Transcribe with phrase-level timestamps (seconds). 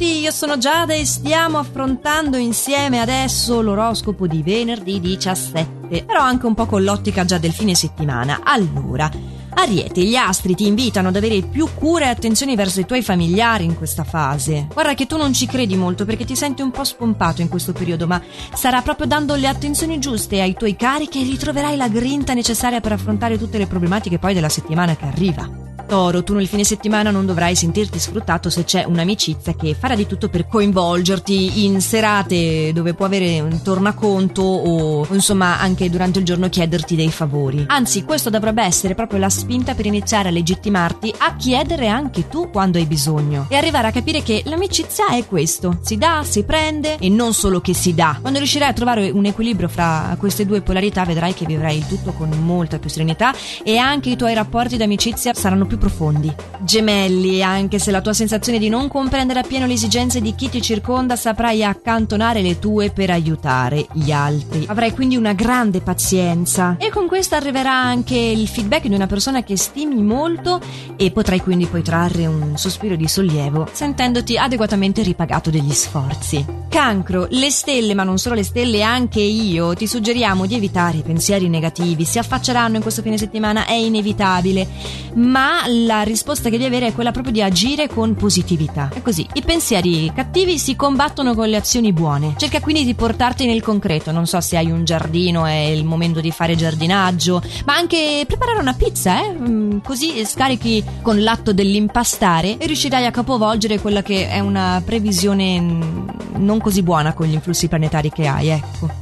[0.00, 6.46] tutti, io sono Giada e stiamo affrontando insieme adesso l'oroscopo di venerdì 17, però anche
[6.46, 8.40] un po' con l'ottica già del fine settimana.
[8.42, 9.10] Allora,
[9.52, 13.64] Ariete, gli astri ti invitano ad avere più cura e attenzione verso i tuoi familiari
[13.64, 14.68] in questa fase.
[14.72, 17.72] Guarda che tu non ci credi molto perché ti senti un po' spompato in questo
[17.72, 18.22] periodo, ma
[18.54, 22.92] sarà proprio dando le attenzioni giuste ai tuoi cari che ritroverai la grinta necessaria per
[22.92, 25.69] affrontare tutte le problematiche poi della settimana che arriva.
[25.90, 30.06] Toro, tu nel fine settimana non dovrai sentirti sfruttato se c'è un'amicizia che farà di
[30.06, 36.24] tutto per coinvolgerti in serate dove può avere un tornaconto o insomma anche durante il
[36.24, 37.64] giorno chiederti dei favori.
[37.66, 42.50] Anzi, questo dovrebbe essere proprio la spinta per iniziare a legittimarti a chiedere anche tu
[42.50, 46.98] quando hai bisogno e arrivare a capire che l'amicizia è questo, si dà, si prende
[47.00, 48.16] e non solo che si dà.
[48.20, 52.12] Quando riuscirai a trovare un equilibrio fra queste due polarità vedrai che vivrai il tutto
[52.12, 56.32] con molta più serenità e anche i tuoi rapporti d'amicizia saranno più profondi.
[56.60, 60.62] Gemelli, anche se la tua sensazione di non comprendere appieno le esigenze di chi ti
[60.62, 64.66] circonda, saprai accantonare le tue per aiutare gli altri.
[64.68, 69.42] Avrai quindi una grande pazienza e con questo arriverà anche il feedback di una persona
[69.42, 70.60] che stimi molto
[70.96, 76.44] e potrai quindi poi trarre un sospiro di sollievo sentendoti adeguatamente ripagato degli sforzi.
[76.68, 81.02] Cancro, le stelle, ma non solo le stelle, anche io ti suggeriamo di evitare i
[81.02, 84.68] pensieri negativi, si affacceranno in questo fine settimana, è inevitabile,
[85.14, 88.90] ma la risposta che devi avere è quella proprio di agire con positività.
[88.92, 92.34] È così, i pensieri cattivi si combattono con le azioni buone.
[92.36, 96.20] Cerca quindi di portarti nel concreto, non so se hai un giardino, è il momento
[96.20, 99.32] di fare giardinaggio, ma anche preparare una pizza, eh?
[99.32, 105.60] Mm, così scarichi con l'atto dell'impastare e riuscirai a capovolgere quella che è una previsione
[105.60, 108.99] mm, non così buona con gli influssi planetari che hai, ecco.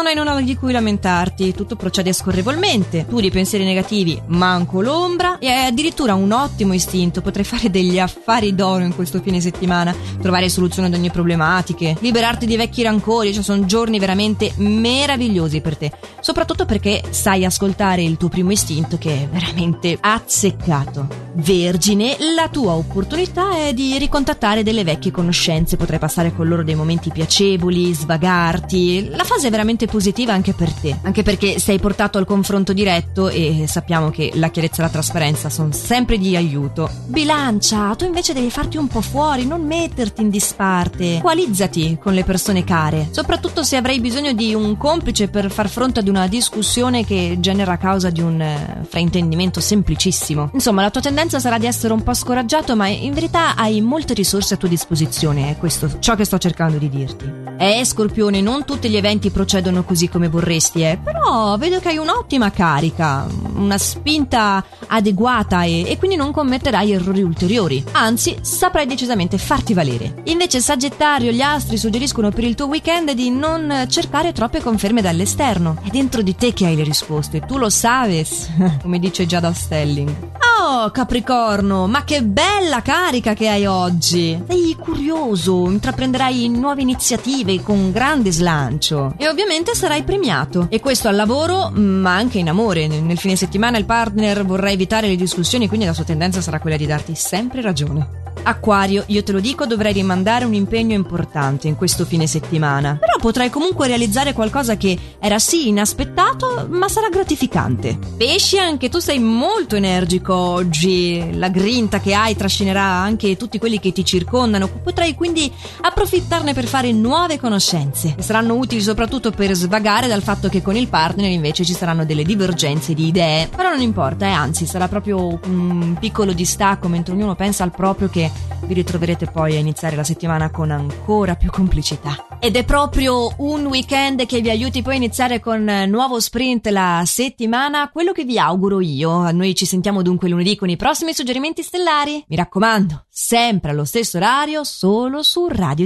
[0.00, 3.04] Non hai nulla di cui lamentarti, tutto procede scorrevolmente.
[3.06, 7.20] Tu di pensieri negativi manco l'ombra e hai addirittura un ottimo istinto.
[7.20, 12.46] Potrai fare degli affari d'oro in questo fine settimana, trovare soluzioni ad ogni problematica, liberarti
[12.46, 15.92] di vecchi rancori, cioè sono giorni veramente meravigliosi per te.
[16.20, 21.28] Soprattutto perché sai ascoltare il tuo primo istinto che è veramente azzeccato.
[21.34, 26.74] Vergine, la tua opportunità è di ricontattare delle vecchie conoscenze, potrai passare con loro dei
[26.74, 32.16] momenti piacevoli, svagarti la fase è veramente positiva anche per te, anche perché sei portato
[32.16, 36.88] al confronto diretto e sappiamo che la chiarezza e la trasparenza sono sempre di aiuto.
[37.06, 41.18] Bilancia, tu invece devi farti un po' fuori, non metterti in disparte.
[41.20, 46.00] Qualizzati con le persone care, soprattutto se avrai bisogno di un complice per far fronte
[46.00, 50.50] ad una discussione che genera causa di un eh, fraintendimento semplicissimo.
[50.52, 54.14] Insomma, la tua tendenza sarà di essere un po' scoraggiato, ma in verità hai molte
[54.14, 57.30] risorse a tua disposizione, è questo ciò che sto cercando di dirti.
[57.58, 61.98] Eh, Scorpione, non tutti gli eventi procedono così come vorresti, eh, però vedo che hai
[61.98, 67.84] un'ottima carica, una spinta adeguata e, e quindi non commetterai errori ulteriori.
[67.92, 70.22] Anzi, saprai decisamente farti valere.
[70.24, 75.76] Invece, Sagittario, gli astri suggeriscono per il tuo weekend di non cercare troppe conferme dall'esterno.
[75.82, 78.48] È dentro di te che hai le risposte, tu lo sabes,
[78.82, 80.38] come dice Giada Stelling.
[80.62, 84.38] Oh, Capricorno, ma che bella carica che hai oggi!
[84.46, 90.66] Sei curioso, intraprenderai nuove iniziative con grande slancio e ovviamente sarai premiato.
[90.68, 92.88] E questo al lavoro, ma anche in amore.
[92.88, 96.76] Nel fine settimana il partner vorrà evitare le discussioni, quindi la sua tendenza sarà quella
[96.76, 98.28] di darti sempre ragione.
[98.42, 102.98] Acquario, io te lo dico, dovrai rimandare un impegno importante in questo fine settimana.
[103.20, 107.98] Potrai comunque realizzare qualcosa che era sì inaspettato, ma sarà gratificante.
[108.16, 111.36] Pesci, anche tu sei molto energico oggi.
[111.36, 114.68] La grinta che hai trascinerà anche tutti quelli che ti circondano.
[114.68, 118.16] Potrai quindi approfittarne per fare nuove conoscenze.
[118.20, 122.22] Saranno utili soprattutto per svagare dal fatto che con il partner invece ci saranno delle
[122.22, 123.48] divergenze di idee.
[123.54, 128.08] Però non importa, eh, anzi, sarà proprio un piccolo distacco mentre ognuno pensa al proprio
[128.08, 128.30] che
[128.62, 132.26] vi ritroverete poi a iniziare la settimana con ancora più complicità.
[132.38, 137.02] Ed è proprio un weekend che vi aiuti poi a iniziare con nuovo sprint la
[137.04, 139.30] settimana, quello che vi auguro io.
[139.30, 142.24] Noi ci sentiamo dunque lunedì con i prossimi suggerimenti stellari.
[142.28, 145.70] Mi raccomando, sempre allo stesso orario, solo su Radio